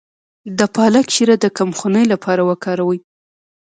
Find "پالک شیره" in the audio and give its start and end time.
0.75-1.35